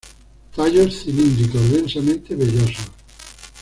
Tallos 0.55 1.03
cilíndricos, 1.03 1.69
densamente 1.69 2.33
vellosos. 2.33 2.89